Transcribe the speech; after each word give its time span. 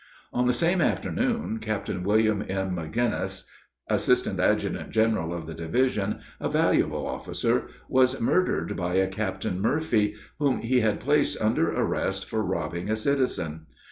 On 0.33 0.47
the 0.47 0.51
same 0.51 0.81
afternoon 0.81 1.59
Captain 1.59 2.01
William 2.03 2.43
M. 2.49 2.73
Magenis, 2.73 3.43
assistant 3.87 4.39
adjutant 4.39 4.89
general 4.89 5.31
of 5.31 5.45
the 5.45 5.53
division, 5.53 6.21
a 6.39 6.49
valuable 6.49 7.05
officer, 7.05 7.67
was 7.87 8.19
murdered 8.19 8.75
by 8.75 8.95
a 8.95 9.05
Captain 9.07 9.61
Murphy, 9.61 10.15
whom 10.39 10.61
he 10.61 10.79
had 10.79 10.99
placed 10.99 11.39
under 11.39 11.71
arrest 11.71 12.25
for 12.25 12.41
robbing 12.43 12.89
a 12.89 12.95
citizen. 12.97 13.67